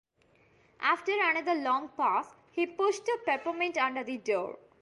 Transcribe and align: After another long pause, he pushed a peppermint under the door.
After 0.79 1.11
another 1.11 1.53
long 1.53 1.89
pause, 1.89 2.33
he 2.53 2.65
pushed 2.65 3.07
a 3.07 3.19
peppermint 3.23 3.77
under 3.77 4.03
the 4.03 4.17
door. 4.17 4.57